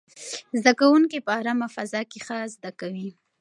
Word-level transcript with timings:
زده 0.61 0.71
کوونکي 0.79 1.17
په 1.25 1.31
ارامه 1.39 1.67
فضا 1.75 2.01
کې 2.11 2.19
ښه 2.25 2.37
زده 2.55 2.71
کوي. 2.79 3.09